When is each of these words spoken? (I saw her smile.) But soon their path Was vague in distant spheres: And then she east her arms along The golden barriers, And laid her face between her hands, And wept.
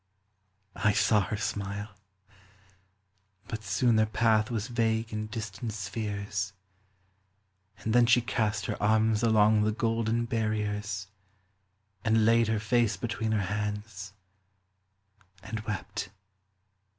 (I 0.77 0.93
saw 0.93 1.21
her 1.25 1.37
smile.) 1.37 1.91
But 3.47 3.61
soon 3.63 3.97
their 3.97 4.07
path 4.07 4.49
Was 4.49 4.65
vague 4.67 5.13
in 5.13 5.27
distant 5.27 5.73
spheres: 5.73 6.53
And 7.77 7.93
then 7.93 8.07
she 8.07 8.21
east 8.21 8.65
her 8.65 8.81
arms 8.81 9.21
along 9.21 9.61
The 9.61 9.71
golden 9.71 10.25
barriers, 10.25 11.05
And 12.03 12.25
laid 12.25 12.47
her 12.47 12.59
face 12.59 12.97
between 12.97 13.31
her 13.31 13.43
hands, 13.53 14.13
And 15.43 15.59
wept. 15.67 16.09